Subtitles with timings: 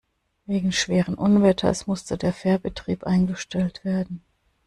[0.47, 4.23] Wegen schweren Unwetters musste der Fährbetrieb eingestellt werden.